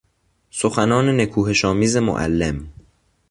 سخنان 0.51 1.17
نکوهشآمیز 1.19 1.97
معلم 1.97 2.67